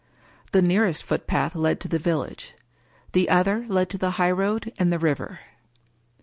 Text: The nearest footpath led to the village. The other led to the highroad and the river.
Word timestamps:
The 0.51 0.63
nearest 0.63 1.03
footpath 1.03 1.55
led 1.55 1.79
to 1.81 1.87
the 1.87 1.99
village. 1.99 2.55
The 3.11 3.29
other 3.29 3.67
led 3.67 3.87
to 3.91 3.99
the 3.99 4.09
highroad 4.17 4.73
and 4.79 4.91
the 4.91 4.97
river. 4.97 5.41